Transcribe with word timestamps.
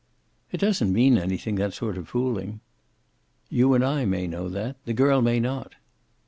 "It 0.51 0.57
doesn't 0.57 0.91
mean 0.91 1.19
anything, 1.19 1.57
that 1.57 1.75
sort 1.75 1.95
of 1.95 2.07
fooling." 2.07 2.59
"You 3.51 3.75
and 3.75 3.85
I 3.85 4.03
may 4.05 4.25
know 4.25 4.49
that. 4.49 4.77
The 4.85 4.93
girl 4.93 5.21
may 5.21 5.39
not." 5.39 5.75